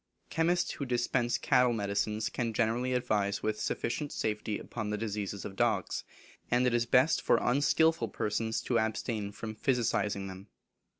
[0.31, 5.55] Chemists who dispense cattle medicines can generally advise with sufficient safety upon the diseases of
[5.55, 6.03] dugs,
[6.49, 10.47] and it is best for unskilful persons to abstain from physicing them.